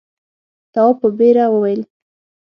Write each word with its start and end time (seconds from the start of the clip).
تواب 0.73 0.95
په 1.01 1.07
بېره 1.17 1.45
وویل. 1.49 1.81